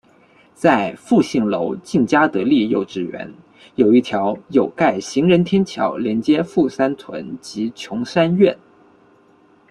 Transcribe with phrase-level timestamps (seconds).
[0.55, 3.31] 在富信楼近嘉德丽幼稚园
[3.75, 8.57] 有一条有盖行人天桥连接富山邨及琼山苑。